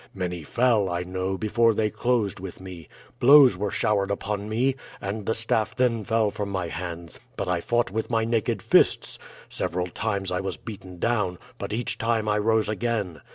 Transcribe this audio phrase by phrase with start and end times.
[0.15, 2.89] Many fell, I know, before they closed with me.
[3.19, 7.61] Blows were showered upon me, and the staff then fell from my hands, but I
[7.61, 9.19] fought with my naked fists.
[9.47, 13.21] Several times I was beaten down, but each time I rose again.